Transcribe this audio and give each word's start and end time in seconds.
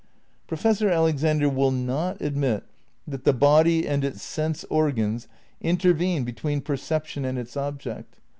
Professor 0.47 0.89
Alexander 0.89 1.47
will 1.47 1.69
not 1.69 2.19
admit 2.23 2.63
that 3.07 3.23
the 3.23 3.31
body 3.33 3.87
and 3.87 4.03
its 4.03 4.23
sense 4.23 4.63
organs 4.67 5.27
intervene 5.61 6.23
between 6.23 6.59
perception 6.59 7.23
and 7.23 7.37
its 7.37 7.55
object. 7.55 8.15